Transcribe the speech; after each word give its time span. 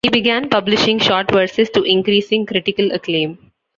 He 0.03 0.09
began 0.09 0.49
publishing 0.49 0.97
short 0.97 1.29
verses 1.29 1.69
to 1.75 1.83
increasing 1.83 2.47
critical 2.47 2.91
acclaim. 2.91 3.37